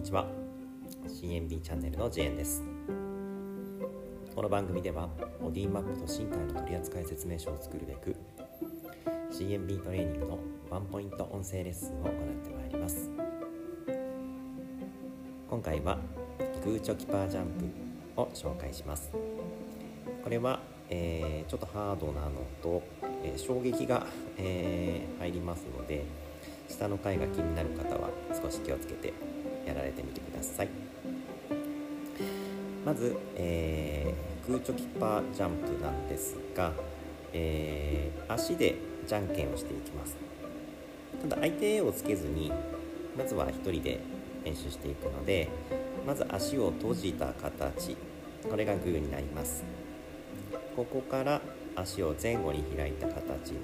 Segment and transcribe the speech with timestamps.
[0.00, 0.26] にちは。
[1.06, 2.62] CNB チャンネルのジェーンです。
[4.34, 5.10] この番組では
[5.42, 8.16] ボディマップと身体の取扱説明書を作るべく
[9.30, 10.38] CNB トレーニングの
[10.70, 13.10] ワンポイント音声レッスンを行ってまいります。
[15.50, 15.98] 今回は
[16.64, 17.44] グーチョキパージャン
[18.16, 19.12] プを紹介します。
[20.24, 22.30] これは、えー、ちょっとハードなの
[22.62, 22.82] と、
[23.22, 24.06] えー、衝撃が、
[24.38, 26.06] えー、入りますので
[26.70, 28.10] 下の階が気になる方は
[28.42, 29.12] 少し気をつけて
[29.66, 30.68] やられてみてください。
[32.84, 36.72] まず、えー、空チョキパージャンプなんですが、
[37.32, 40.16] えー、足でじゃんけんをしていきます。
[41.20, 42.50] ただ相手をつけずに
[43.18, 44.00] まずは1人で
[44.44, 45.48] 練習していくので
[46.06, 47.96] まず足を閉じた形
[48.48, 49.64] これがグーになります。
[50.74, 51.40] ここから
[51.76, 53.58] 足を前後に開いた形に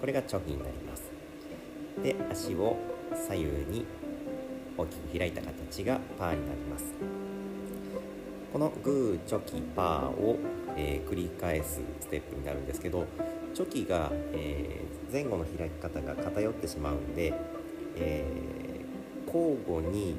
[0.00, 1.09] これがチョキになります。
[2.02, 2.76] で足を
[3.14, 3.86] 左右に
[4.76, 6.94] 大きく開いた形がパーになります。
[8.52, 10.36] このグーチョキパーを、
[10.76, 13.06] えー、繰り返すステップになるんですけど
[13.54, 17.32] チョキが、えー、前後の開き方が偏ってしまうんで、
[17.96, 20.16] えー、交互に、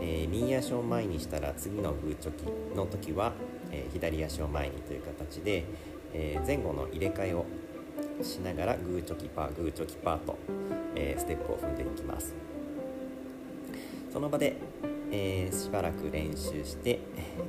[0.00, 3.32] え右足を前にしたら次のグーチョキの時は、
[3.70, 5.64] え左足を前にという形で、
[6.12, 7.44] え前後の入れ替えを
[8.22, 10.38] しながらグーチョキパーグーチョキパーと、
[10.94, 12.34] えステップを踏んでいきます。
[14.12, 14.56] その場で、
[15.12, 17.00] えー、しばらく練習して、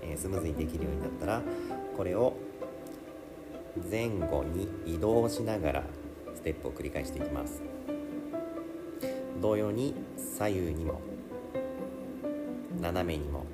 [0.01, 1.41] えー、スムーズにできるようになったら
[1.97, 2.33] これを
[3.89, 5.83] 前後に移動しながら
[6.35, 7.61] ステップを繰り返していきます。
[9.41, 9.95] 同様に
[10.37, 11.01] 左右にも
[12.79, 13.45] 斜めにも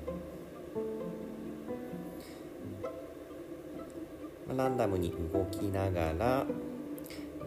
[4.54, 6.46] ランダムに動きながら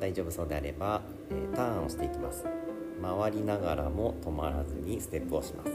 [0.02, 2.44] 大丈夫そうであれば、えー、ターンをしていきます。
[3.00, 5.72] 回りながらも止まらずにステップをします。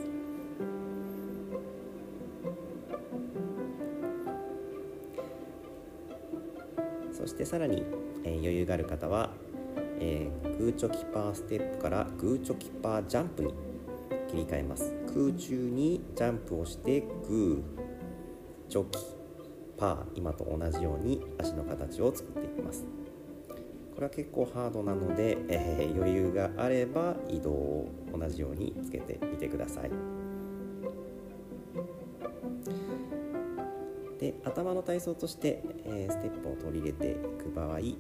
[7.12, 7.84] そしてさらに、
[8.24, 9.30] えー、余裕がある方は、
[10.00, 13.54] えー、グーチョキパーステップからグーチョキパージャンプに
[14.28, 14.92] 切り替えます。
[15.06, 18.98] 空中にジャンプをしてグーチョキ
[19.78, 22.84] パー今と同じように足の形を作っていきます。
[23.96, 29.90] これは結構ハードなので、えー、余裕があれば移動を同じようにつけてみてください。
[34.20, 37.94] で頭の体操として、えー、ステップを取り入れていく場合、え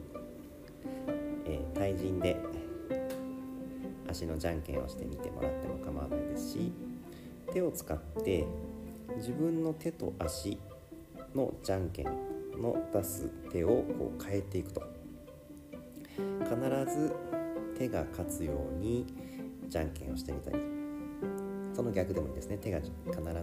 [1.46, 2.42] ー、対人で
[4.06, 6.72] 足のじゃんけんをしてみてもらっても構わないですし
[7.54, 8.44] 手を使って
[9.16, 10.58] 自分の手と足
[11.34, 12.06] のじゃんけん
[12.60, 13.68] の出す手を
[13.98, 14.95] こう変えていくと。
[16.16, 17.12] 必ず
[17.78, 19.06] 手が勝つように
[19.68, 20.58] じゃんけんをしてみたり
[21.74, 22.56] その逆でもいいですね。
[22.56, 22.90] 手が必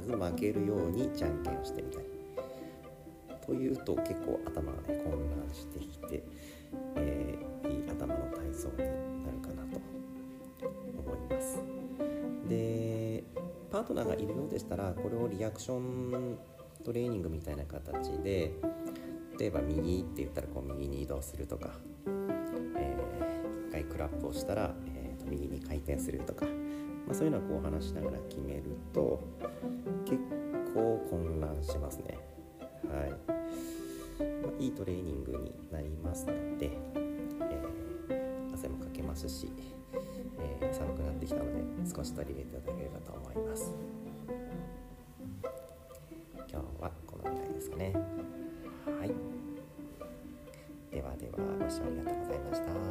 [0.02, 2.06] ず負けるようにじゃんけんをしてみたり
[3.46, 6.24] というと結構頭がね混乱してきて、
[6.96, 8.78] えー、いい頭の体操に
[9.24, 9.80] なるかなと
[10.98, 11.60] 思います。
[12.50, 13.24] で
[13.72, 16.38] パートナーがいるようでしたらこれをリアクション
[16.84, 18.52] トレーニングみたいな形で
[19.38, 21.72] 例えば右って言ったらこう右に移動するとか
[23.94, 29.22] クラップをしたら、えー、と右に回転するとか、まあ、そういうのをこう話しながら決めると
[30.06, 30.18] 結
[30.74, 32.18] 構混乱しますね。
[32.90, 33.10] はい
[34.20, 39.50] まあ、いいトレーニングになりますので、えー、汗もかけますし、
[40.62, 41.62] えー、寒くなってきたので
[41.96, 43.72] 少し取り入れていただければと思います。
[46.52, 47.94] 今日はこのぐらいですかね。
[48.86, 49.12] はい。
[50.92, 52.83] ではではご視聴ありがとうございました。